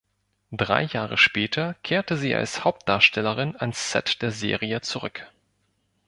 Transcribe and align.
Drei 0.51 0.85
Jahre 0.85 1.15
später 1.15 1.75
kehrte 1.83 2.17
sie 2.17 2.33
als 2.33 2.63
Hauptdarstellerin 2.63 3.55
ans 3.55 3.91
Set 3.91 4.23
der 4.23 4.31
Serie 4.31 4.81
zurück. 4.81 5.29